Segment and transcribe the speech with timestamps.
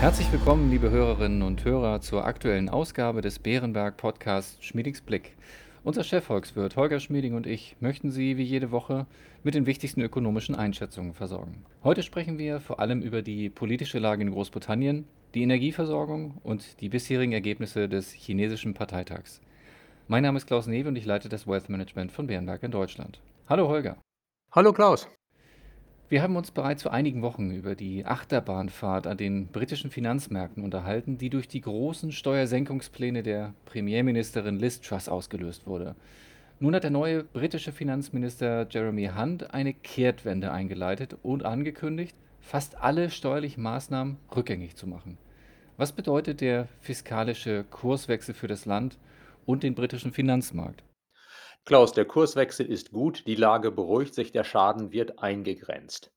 [0.00, 5.36] Herzlich willkommen, liebe Hörerinnen und Hörer, zur aktuellen Ausgabe des Bärenberg Podcasts Schmiedings Blick.
[5.84, 9.06] Unser Chefvolkswirt Holger Schmieding und ich möchten Sie wie jede Woche
[9.42, 11.66] mit den wichtigsten ökonomischen Einschätzungen versorgen.
[11.84, 15.04] Heute sprechen wir vor allem über die politische Lage in Großbritannien,
[15.34, 19.42] die Energieversorgung und die bisherigen Ergebnisse des chinesischen Parteitags.
[20.08, 23.20] Mein Name ist Klaus Newe und ich leite das Wealth Management von Bärenberg in Deutschland.
[23.50, 23.98] Hallo Holger.
[24.50, 25.06] Hallo Klaus.
[26.10, 31.18] Wir haben uns bereits vor einigen Wochen über die Achterbahnfahrt an den britischen Finanzmärkten unterhalten,
[31.18, 35.94] die durch die großen Steuersenkungspläne der Premierministerin Liz Truss ausgelöst wurde.
[36.58, 43.08] Nun hat der neue britische Finanzminister Jeremy Hunt eine Kehrtwende eingeleitet und angekündigt, fast alle
[43.08, 45.16] steuerlichen Maßnahmen rückgängig zu machen.
[45.76, 48.98] Was bedeutet der fiskalische Kurswechsel für das Land
[49.46, 50.82] und den britischen Finanzmarkt?
[51.64, 56.12] Klaus, der Kurswechsel ist gut, die Lage beruhigt sich, der Schaden wird eingegrenzt.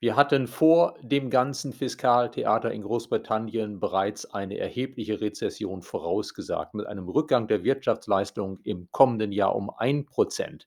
[0.00, 7.08] Wir hatten vor dem ganzen Fiskaltheater in Großbritannien bereits eine erhebliche Rezession vorausgesagt mit einem
[7.08, 10.66] Rückgang der Wirtschaftsleistung im kommenden Jahr um ein Prozent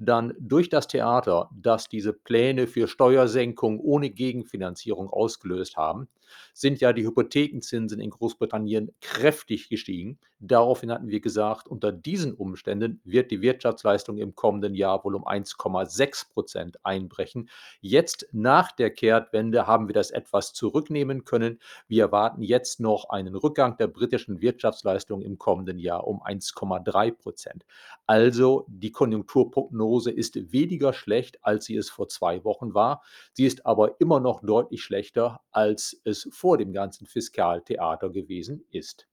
[0.00, 6.08] dann durch das Theater, das diese Pläne für Steuersenkung ohne Gegenfinanzierung ausgelöst haben,
[6.52, 10.18] sind ja die Hypothekenzinsen in Großbritannien kräftig gestiegen.
[10.38, 15.26] Daraufhin hatten wir gesagt, unter diesen Umständen wird die Wirtschaftsleistung im kommenden Jahr wohl um
[15.26, 17.50] 1,6 Prozent einbrechen.
[17.80, 21.60] Jetzt nach der Kehrtwende haben wir das etwas zurücknehmen können.
[21.88, 27.66] Wir erwarten jetzt noch einen Rückgang der britischen Wirtschaftsleistung im kommenden Jahr um 1,3 Prozent.
[28.06, 33.02] Also die Konjunkturprognose Prognose ist weniger schlecht, als sie es vor zwei Wochen war.
[33.32, 39.06] Sie ist aber immer noch deutlich schlechter, als es vor dem ganzen Fiskaltheater gewesen ist.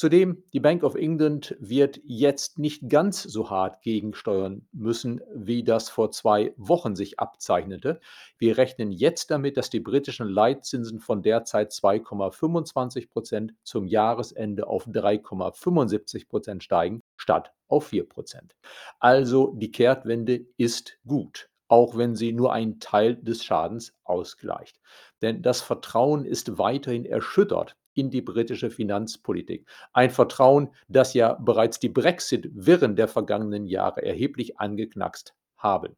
[0.00, 5.90] Zudem, die Bank of England wird jetzt nicht ganz so hart gegensteuern müssen, wie das
[5.90, 8.00] vor zwei Wochen sich abzeichnete.
[8.38, 14.86] Wir rechnen jetzt damit, dass die britischen Leitzinsen von derzeit 2,25 Prozent zum Jahresende auf
[14.86, 18.56] 3,75 Prozent steigen, statt auf 4 Prozent.
[19.00, 24.80] Also die Kehrtwende ist gut, auch wenn sie nur einen Teil des Schadens ausgleicht.
[25.22, 29.68] Denn das Vertrauen ist weiterhin erschüttert in die britische Finanzpolitik.
[29.92, 35.96] Ein Vertrauen, das ja bereits die Brexit-Wirren der vergangenen Jahre erheblich angeknackst haben.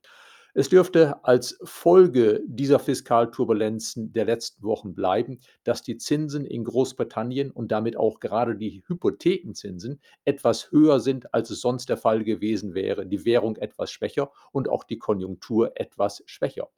[0.55, 7.51] Es dürfte als Folge dieser Fiskalturbulenzen der letzten Wochen bleiben, dass die Zinsen in Großbritannien
[7.51, 12.75] und damit auch gerade die Hypothekenzinsen etwas höher sind, als es sonst der Fall gewesen
[12.75, 16.69] wäre, die Währung etwas schwächer und auch die Konjunktur etwas schwächer.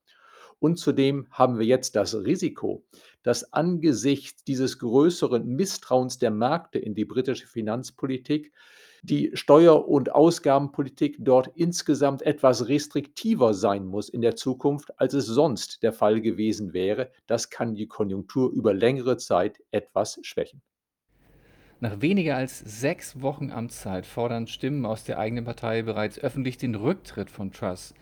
[0.64, 2.86] Und zudem haben wir jetzt das Risiko,
[3.22, 8.50] dass angesichts dieses größeren Misstrauens der Märkte in die britische Finanzpolitik
[9.02, 15.26] die Steuer- und Ausgabenpolitik dort insgesamt etwas restriktiver sein muss in der Zukunft, als es
[15.26, 17.10] sonst der Fall gewesen wäre.
[17.26, 20.62] Das kann die Konjunktur über längere Zeit etwas schwächen.
[21.78, 26.74] Nach weniger als sechs Wochen Amtszeit fordern Stimmen aus der eigenen Partei bereits öffentlich den
[26.74, 27.92] Rücktritt von Truss.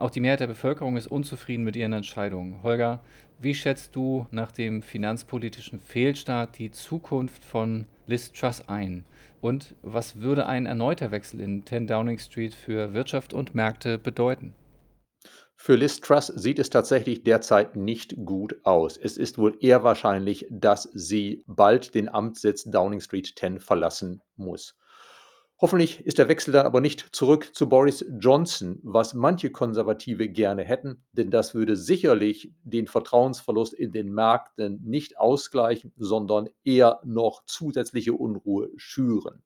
[0.00, 2.62] Auch die Mehrheit der Bevölkerung ist unzufrieden mit ihren Entscheidungen.
[2.62, 3.00] Holger,
[3.38, 9.04] wie schätzt du nach dem finanzpolitischen Fehlstart die Zukunft von Liz Truss ein?
[9.42, 14.54] Und was würde ein erneuter Wechsel in 10 Downing Street für Wirtschaft und Märkte bedeuten?
[15.54, 18.96] Für Liz Truss sieht es tatsächlich derzeit nicht gut aus.
[18.96, 24.79] Es ist wohl eher wahrscheinlich, dass sie bald den Amtssitz Downing Street 10 verlassen muss.
[25.62, 30.64] Hoffentlich ist der Wechsel dann aber nicht zurück zu Boris Johnson, was manche Konservative gerne
[30.64, 37.44] hätten, denn das würde sicherlich den Vertrauensverlust in den Märkten nicht ausgleichen, sondern eher noch
[37.44, 39.42] zusätzliche Unruhe schüren.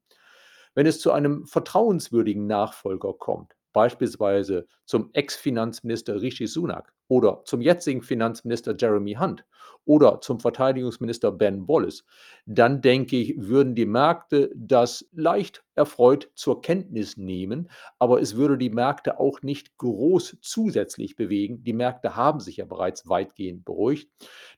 [0.76, 8.00] Wenn es zu einem vertrauenswürdigen Nachfolger kommt, beispielsweise zum Ex-Finanzminister Rishi Sunak oder zum jetzigen
[8.00, 9.44] Finanzminister Jeremy Hunt
[9.84, 12.04] oder zum Verteidigungsminister Ben Wallace,
[12.46, 17.68] dann denke ich, würden die Märkte das leicht erfreut zur Kenntnis nehmen,
[17.98, 21.62] aber es würde die Märkte auch nicht groß zusätzlich bewegen.
[21.64, 24.08] Die Märkte haben sich ja bereits weitgehend beruhigt,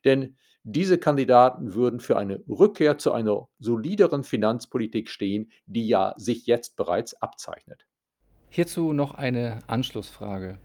[0.05, 6.45] denn diese Kandidaten würden für eine Rückkehr zu einer solideren Finanzpolitik stehen, die ja sich
[6.45, 7.85] jetzt bereits abzeichnet.
[8.49, 10.57] Hierzu noch eine Anschlussfrage.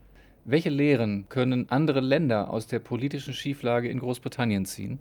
[0.45, 4.99] Welche Lehren können andere Länder aus der politischen Schieflage in Großbritannien ziehen?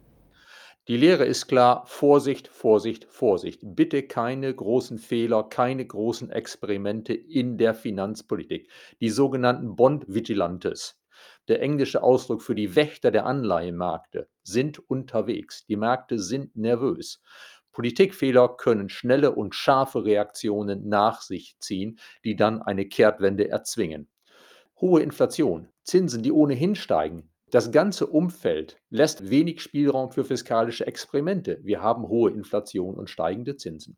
[0.88, 3.62] Die Lehre ist klar, Vorsicht, Vorsicht, Vorsicht.
[3.64, 8.70] Bitte keine großen Fehler, keine großen Experimente in der Finanzpolitik.
[9.00, 11.00] Die sogenannten Bond Vigilantes,
[11.48, 15.66] der englische Ausdruck für die Wächter der Anleihenmärkte, sind unterwegs.
[15.68, 17.22] Die Märkte sind nervös.
[17.72, 24.10] Politikfehler können schnelle und scharfe Reaktionen nach sich ziehen, die dann eine Kehrtwende erzwingen.
[24.80, 31.60] Hohe Inflation, Zinsen, die ohnehin steigen, Das ganze Umfeld lässt wenig Spielraum für fiskalische Experimente.
[31.64, 33.98] Wir haben hohe Inflation und steigende Zinsen.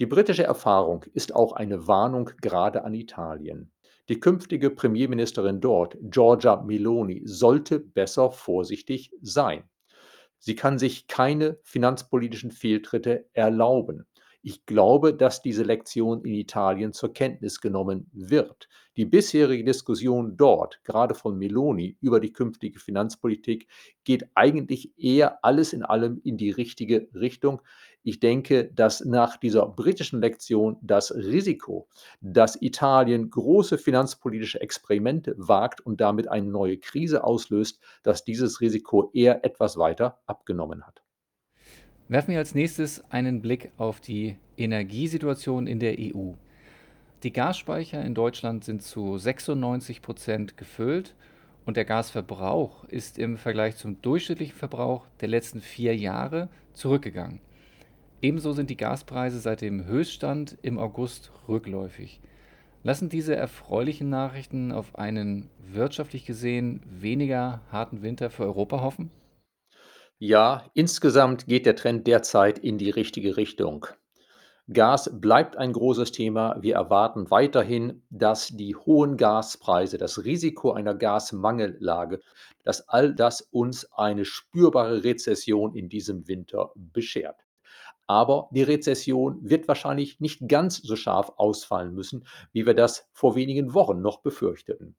[0.00, 3.70] Die britische Erfahrung ist auch eine Warnung gerade an Italien.
[4.08, 9.62] Die künftige Premierministerin dort, Giorgia Meloni, sollte besser vorsichtig sein.
[10.40, 14.06] Sie kann sich keine finanzpolitischen Fehltritte erlauben.
[14.42, 18.70] Ich glaube, dass diese Lektion in Italien zur Kenntnis genommen wird.
[18.96, 23.68] Die bisherige Diskussion dort, gerade von Meloni, über die künftige Finanzpolitik,
[24.02, 27.60] geht eigentlich eher alles in allem in die richtige Richtung.
[28.02, 31.86] Ich denke, dass nach dieser britischen Lektion das Risiko,
[32.22, 39.10] dass Italien große finanzpolitische Experimente wagt und damit eine neue Krise auslöst, dass dieses Risiko
[39.12, 41.02] eher etwas weiter abgenommen hat.
[42.10, 46.32] Werfen wir als nächstes einen Blick auf die Energiesituation in der EU.
[47.22, 51.14] Die Gasspeicher in Deutschland sind zu 96 Prozent gefüllt
[51.66, 57.38] und der Gasverbrauch ist im Vergleich zum durchschnittlichen Verbrauch der letzten vier Jahre zurückgegangen.
[58.20, 62.18] Ebenso sind die Gaspreise seit dem Höchststand im August rückläufig.
[62.82, 69.12] Lassen diese erfreulichen Nachrichten auf einen wirtschaftlich gesehen weniger harten Winter für Europa hoffen?
[70.22, 73.86] Ja, insgesamt geht der Trend derzeit in die richtige Richtung.
[74.70, 76.58] Gas bleibt ein großes Thema.
[76.60, 82.20] Wir erwarten weiterhin, dass die hohen Gaspreise, das Risiko einer Gasmangellage,
[82.64, 87.40] dass all das uns eine spürbare Rezession in diesem Winter beschert.
[88.06, 93.36] Aber die Rezession wird wahrscheinlich nicht ganz so scharf ausfallen müssen, wie wir das vor
[93.36, 94.96] wenigen Wochen noch befürchteten.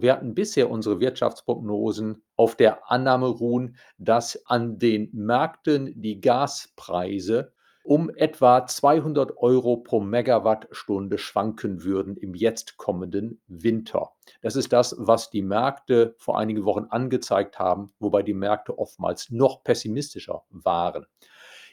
[0.00, 7.52] Wir hatten bisher unsere Wirtschaftsprognosen auf der Annahme ruhen, dass an den Märkten die Gaspreise
[7.82, 14.12] um etwa 200 Euro pro Megawattstunde schwanken würden im jetzt kommenden Winter.
[14.40, 19.30] Das ist das, was die Märkte vor einigen Wochen angezeigt haben, wobei die Märkte oftmals
[19.30, 21.06] noch pessimistischer waren.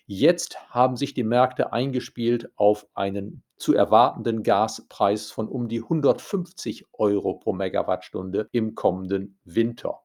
[0.08, 6.86] Jetzt haben sich die Märkte eingespielt auf einen zu erwartenden Gaspreis von um die 150
[6.94, 10.02] Euro pro Megawattstunde im kommenden Winter.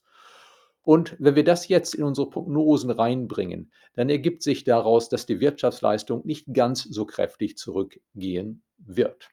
[0.83, 5.41] Und wenn wir das jetzt in unsere Prognosen reinbringen, dann ergibt sich daraus, dass die
[5.41, 9.29] Wirtschaftsleistung nicht ganz so kräftig zurückgehen wird.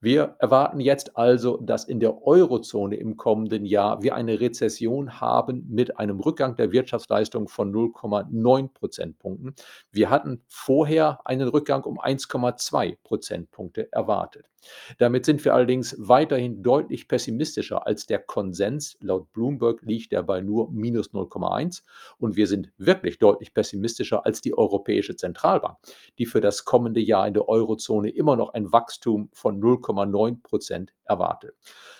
[0.00, 5.66] Wir erwarten jetzt also, dass in der Eurozone im kommenden Jahr wir eine Rezession haben
[5.68, 9.56] mit einem Rückgang der Wirtschaftsleistung von 0,9 Prozentpunkten.
[9.90, 14.48] Wir hatten vorher einen Rückgang um 1,2 Prozentpunkte erwartet.
[14.98, 18.96] Damit sind wir allerdings weiterhin deutlich pessimistischer als der Konsens.
[19.00, 21.82] Laut Bloomberg liegt er bei nur minus 0,1
[22.18, 25.76] und wir sind wirklich deutlich pessimistischer als die Europäische Zentralbank,
[26.18, 29.60] die für das kommende Jahr in der Eurozone immer noch ein Wachstum von
[29.92, 31.54] 0,9 Prozent erwartet.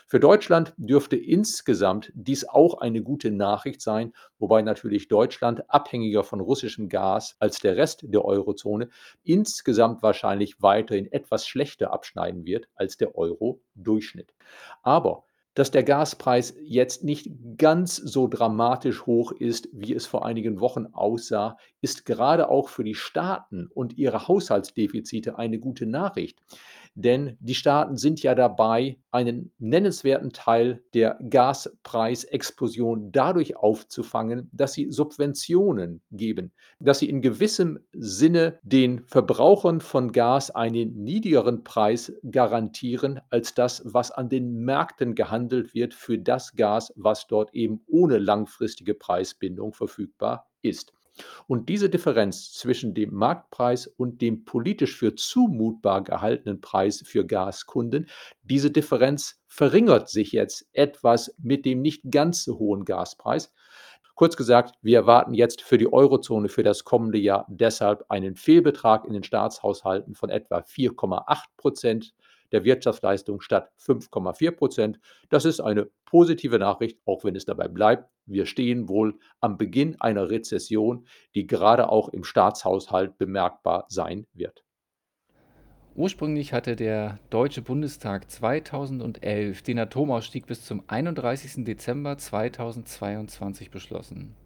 [0.06, 6.40] Für Deutschland dürfte insgesamt dies auch eine gute Nachricht sein, wobei natürlich Deutschland abhängiger von
[6.40, 8.88] russischem Gas als der Rest der Eurozone
[9.25, 14.34] insgesamt wahrscheinlich weiterhin etwas schlechter abschneiden wird als der Euro-Durchschnitt.
[14.82, 15.25] Aber
[15.58, 20.87] dass der Gaspreis jetzt nicht ganz so dramatisch hoch ist, wie es vor einigen Wochen
[20.93, 26.38] aussah, ist gerade auch für die Staaten und ihre Haushaltsdefizite eine gute Nachricht.
[27.00, 34.91] Denn die Staaten sind ja dabei, einen nennenswerten Teil der Gaspreisexplosion dadurch aufzufangen, dass sie
[34.91, 43.20] Subventionen geben, dass sie in gewissem Sinne den Verbrauchern von Gas einen niedrigeren Preis garantieren
[43.31, 48.19] als das, was an den Märkten gehandelt wird für das Gas, was dort eben ohne
[48.19, 50.93] langfristige Preisbindung verfügbar ist.
[51.46, 58.08] Und diese Differenz zwischen dem Marktpreis und dem politisch für zumutbar gehaltenen Preis für Gaskunden,
[58.43, 63.53] diese Differenz verringert sich jetzt etwas mit dem nicht ganz so hohen Gaspreis.
[64.19, 69.05] Kurz gesagt, wir erwarten jetzt für die Eurozone für das kommende Jahr deshalb einen Fehlbetrag
[69.05, 72.15] in den Staatshaushalten von etwa 4,8 Prozent
[72.51, 75.01] der Wirtschaftsleistung statt 5,4 Prozent.
[75.29, 78.08] Das ist eine positive Nachricht, auch wenn es dabei bleibt.
[78.29, 84.65] Wir stehen wohl am Beginn einer Rezession, die gerade auch im Staatshaushalt bemerkbar sein wird.
[85.94, 91.65] Ursprünglich hatte der Deutsche Bundestag 2011 den Atomausstieg bis zum 31.
[91.65, 94.37] Dezember 2022 beschlossen.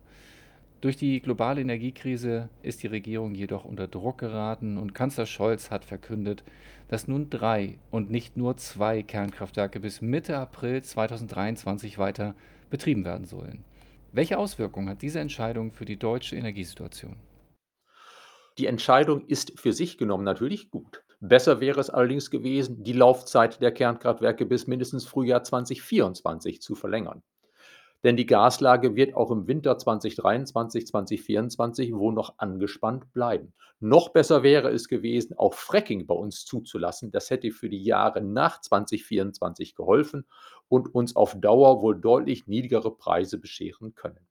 [0.80, 5.84] Durch die globale Energiekrise ist die Regierung jedoch unter Druck geraten und Kanzler Scholz hat
[5.84, 6.42] verkündet,
[6.88, 12.34] dass nun drei und nicht nur zwei Kernkraftwerke bis Mitte April 2023 weiter
[12.68, 13.62] betrieben werden sollen.
[14.14, 17.16] Welche Auswirkungen hat diese Entscheidung für die deutsche Energiesituation?
[18.58, 21.02] Die Entscheidung ist für sich genommen natürlich gut.
[21.20, 27.22] Besser wäre es allerdings gewesen, die Laufzeit der Kernkraftwerke bis mindestens Frühjahr 2024 zu verlängern.
[28.04, 33.52] Denn die Gaslage wird auch im Winter 2023, 2024 wohl noch angespannt bleiben.
[33.78, 37.12] Noch besser wäre es gewesen, auch Fracking bei uns zuzulassen.
[37.12, 40.26] Das hätte für die Jahre nach 2024 geholfen
[40.68, 44.26] und uns auf Dauer wohl deutlich niedrigere Preise bescheren können.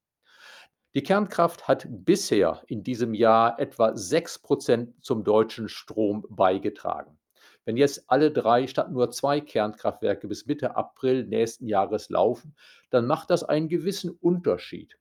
[0.93, 7.17] Die Kernkraft hat bisher in diesem Jahr etwa 6% zum deutschen Strom beigetragen.
[7.65, 12.56] Wenn jetzt alle drei statt nur zwei Kernkraftwerke bis Mitte April nächsten Jahres laufen,
[12.89, 14.98] dann macht das einen gewissen Unterschied.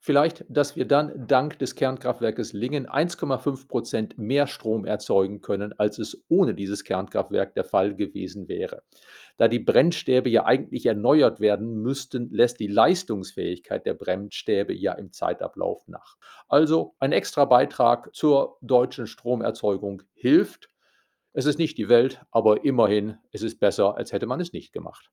[0.00, 6.24] Vielleicht, dass wir dann dank des Kernkraftwerkes Lingen 1,5% mehr Strom erzeugen können, als es
[6.28, 8.82] ohne dieses Kernkraftwerk der Fall gewesen wäre.
[9.36, 15.12] Da die Brennstäbe ja eigentlich erneuert werden müssten, lässt die Leistungsfähigkeit der Brennstäbe ja im
[15.12, 16.16] Zeitablauf nach.
[16.48, 20.68] Also ein extra Beitrag zur deutschen Stromerzeugung hilft.
[21.34, 24.74] Es ist nicht die Welt, aber immerhin ist es besser, als hätte man es nicht
[24.74, 25.10] gemacht.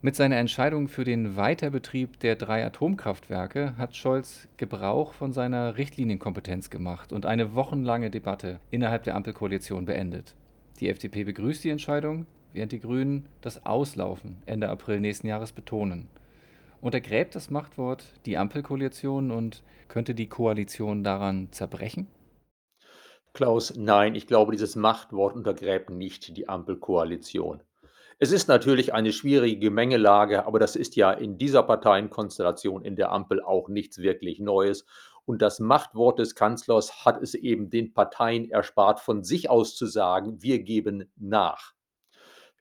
[0.00, 6.70] Mit seiner Entscheidung für den Weiterbetrieb der drei Atomkraftwerke hat Scholz Gebrauch von seiner Richtlinienkompetenz
[6.70, 10.34] gemacht und eine wochenlange Debatte innerhalb der Ampelkoalition beendet.
[10.80, 16.08] Die FDP begrüßt die Entscheidung, während die Grünen das Auslaufen Ende April nächsten Jahres betonen.
[16.80, 22.08] Untergräbt das Machtwort die Ampelkoalition und könnte die Koalition daran zerbrechen?
[23.34, 27.62] Klaus, nein, ich glaube, dieses Machtwort untergräbt nicht die Ampelkoalition.
[28.18, 33.10] Es ist natürlich eine schwierige Gemengelage, aber das ist ja in dieser Parteienkonstellation in der
[33.10, 34.84] Ampel auch nichts wirklich Neues.
[35.24, 39.86] Und das Machtwort des Kanzlers hat es eben den Parteien erspart, von sich aus zu
[39.86, 41.71] sagen, wir geben nach.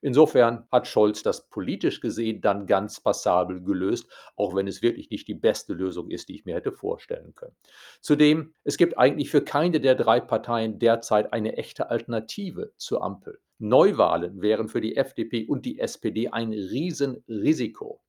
[0.01, 5.27] Insofern hat Scholz das politisch gesehen dann ganz passabel gelöst, auch wenn es wirklich nicht
[5.27, 7.55] die beste Lösung ist, die ich mir hätte vorstellen können.
[8.01, 13.39] Zudem, es gibt eigentlich für keine der drei Parteien derzeit eine echte Alternative zur Ampel.
[13.59, 18.01] Neuwahlen wären für die FDP und die SPD ein Riesenrisiko.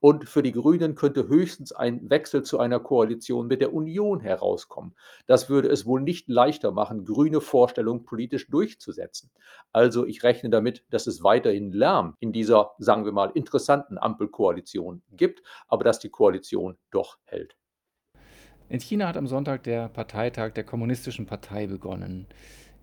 [0.00, 4.94] Und für die Grünen könnte höchstens ein Wechsel zu einer Koalition mit der Union herauskommen.
[5.26, 9.30] Das würde es wohl nicht leichter machen, grüne Vorstellungen politisch durchzusetzen.
[9.72, 15.02] Also ich rechne damit, dass es weiterhin Lärm in dieser, sagen wir mal, interessanten Ampelkoalition
[15.12, 17.56] gibt, aber dass die Koalition doch hält.
[18.70, 22.26] In China hat am Sonntag der Parteitag der Kommunistischen Partei begonnen.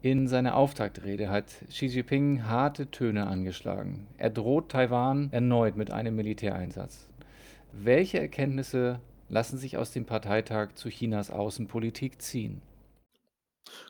[0.09, 4.07] In seiner Auftaktrede hat Xi Jinping harte Töne angeschlagen.
[4.17, 7.09] Er droht Taiwan erneut mit einem Militäreinsatz.
[7.73, 12.61] Welche Erkenntnisse lassen sich aus dem Parteitag zu Chinas Außenpolitik ziehen?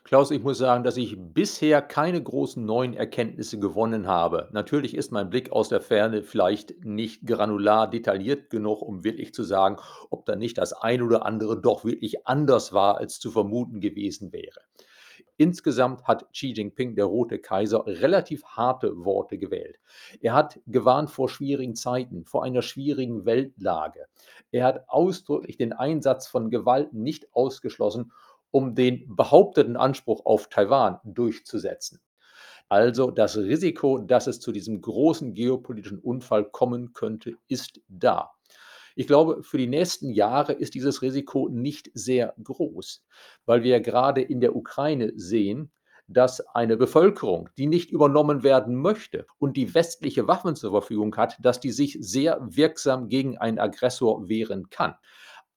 [0.02, 4.48] Klaus, ich muss sagen, dass ich bisher keine großen neuen Erkenntnisse gewonnen habe.
[4.50, 9.44] Natürlich ist mein Blick aus der Ferne vielleicht nicht granular detailliert genug, um wirklich zu
[9.44, 9.76] sagen,
[10.10, 14.32] ob da nicht das ein oder andere doch wirklich anders war, als zu vermuten gewesen
[14.32, 14.62] wäre.
[15.38, 19.78] Insgesamt hat Xi Jinping, der Rote Kaiser, relativ harte Worte gewählt.
[20.20, 24.06] Er hat gewarnt vor schwierigen Zeiten, vor einer schwierigen Weltlage.
[24.50, 28.10] Er hat ausdrücklich den Einsatz von Gewalt nicht ausgeschlossen,
[28.50, 32.00] um den behaupteten Anspruch auf Taiwan durchzusetzen.
[32.68, 38.32] Also das Risiko, dass es zu diesem großen geopolitischen Unfall kommen könnte, ist da.
[38.98, 43.04] Ich glaube, für die nächsten Jahre ist dieses Risiko nicht sehr groß,
[43.46, 45.70] weil wir gerade in der Ukraine sehen,
[46.08, 51.36] dass eine Bevölkerung, die nicht übernommen werden möchte und die westliche Waffen zur Verfügung hat,
[51.38, 54.96] dass die sich sehr wirksam gegen einen Aggressor wehren kann.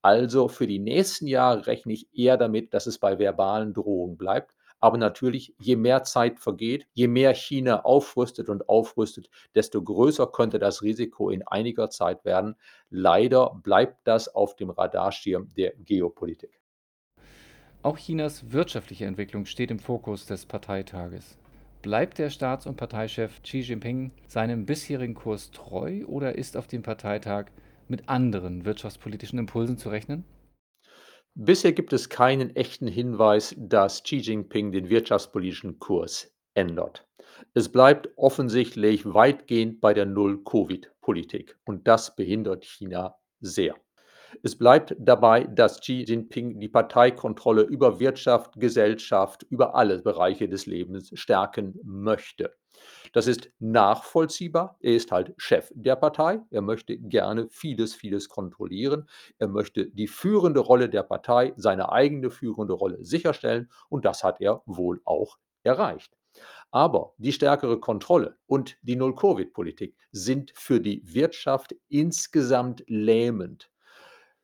[0.04, 4.56] Also für die nächsten Jahre rechne ich eher damit, dass es bei verbalen Drohungen bleibt.
[4.82, 10.58] Aber natürlich, je mehr Zeit vergeht, je mehr China aufrüstet und aufrüstet, desto größer könnte
[10.58, 12.56] das Risiko in einiger Zeit werden.
[12.90, 16.60] Leider bleibt das auf dem Radarschirm der Geopolitik.
[17.84, 21.38] Auch Chinas wirtschaftliche Entwicklung steht im Fokus des Parteitages.
[21.82, 26.82] Bleibt der Staats- und Parteichef Xi Jinping seinem bisherigen Kurs treu oder ist auf dem
[26.84, 27.46] Parteitag
[27.88, 30.26] mit anderen wirtschaftspolitischen Impulsen zu rechnen?
[31.34, 37.08] Bisher gibt es keinen echten Hinweis, dass Xi Jinping den wirtschaftspolitischen Kurs ändert.
[37.54, 43.76] Es bleibt offensichtlich weitgehend bei der Null-Covid-Politik und das behindert China sehr.
[44.44, 50.66] Es bleibt dabei, dass Xi Jinping die Parteikontrolle über Wirtschaft, Gesellschaft, über alle Bereiche des
[50.66, 52.54] Lebens stärken möchte.
[53.14, 54.78] Das ist nachvollziehbar.
[54.82, 56.42] Er ist halt Chef der Partei.
[56.50, 59.10] Er möchte gerne vieles, vieles kontrollieren.
[59.38, 63.70] Er möchte die führende Rolle der Partei, seine eigene führende Rolle sicherstellen.
[63.90, 66.16] Und das hat er wohl auch erreicht.
[66.72, 73.71] Aber die stärkere Kontrolle und die Null-Covid-Politik sind für die Wirtschaft insgesamt lähmend.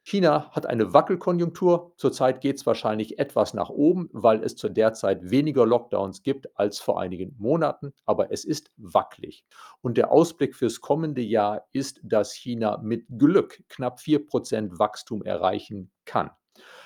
[0.09, 1.91] China hat eine Wackelkonjunktur.
[1.97, 6.47] Zurzeit geht es wahrscheinlich etwas nach oben, weil es zu der Zeit weniger Lockdowns gibt
[6.57, 9.43] als vor einigen Monaten, aber es ist wackelig.
[9.81, 15.91] Und der Ausblick fürs kommende Jahr ist, dass China mit Glück knapp 4% Wachstum erreichen
[16.05, 16.29] kann.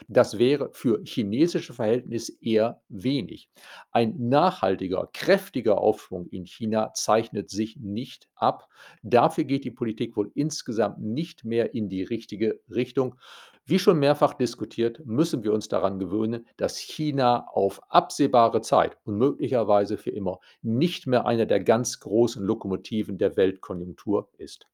[0.07, 3.49] Das wäre für chinesische Verhältnisse eher wenig.
[3.91, 8.67] Ein nachhaltiger, kräftiger Aufschwung in China zeichnet sich nicht ab.
[9.03, 13.15] Dafür geht die Politik wohl insgesamt nicht mehr in die richtige Richtung.
[13.65, 19.17] Wie schon mehrfach diskutiert, müssen wir uns daran gewöhnen, dass China auf absehbare Zeit und
[19.17, 24.67] möglicherweise für immer nicht mehr einer der ganz großen Lokomotiven der Weltkonjunktur ist.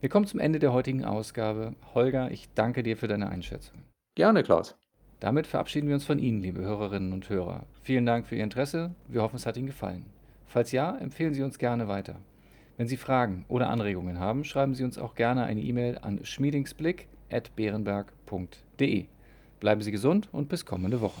[0.00, 1.74] Wir kommen zum Ende der heutigen Ausgabe.
[1.94, 3.84] Holger, ich danke dir für deine Einschätzung.
[4.16, 4.74] Gerne, Klaus.
[5.20, 7.62] Damit verabschieden wir uns von Ihnen, liebe Hörerinnen und Hörer.
[7.82, 8.92] Vielen Dank für Ihr Interesse.
[9.06, 10.06] Wir hoffen, es hat Ihnen gefallen.
[10.46, 12.16] Falls ja, empfehlen Sie uns gerne weiter.
[12.76, 19.06] Wenn Sie Fragen oder Anregungen haben, schreiben Sie uns auch gerne eine E-Mail an schmiedingsblick.beerenberg.de.
[19.60, 21.20] Bleiben Sie gesund und bis kommende Woche.